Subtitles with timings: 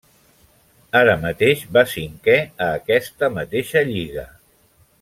[0.99, 2.37] Ara mateix va cinquè
[2.69, 4.25] a aquesta mateixa lliga.